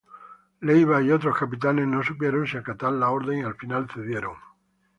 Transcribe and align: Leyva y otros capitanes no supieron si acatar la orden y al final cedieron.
Leyva 0.61 0.99
y 1.03 1.11
otros 1.11 1.37
capitanes 1.37 1.85
no 1.85 2.01
supieron 2.01 2.47
si 2.47 2.57
acatar 2.57 2.91
la 2.93 3.11
orden 3.11 3.37
y 3.37 3.43
al 3.43 3.53
final 3.53 3.87
cedieron. 3.93 4.33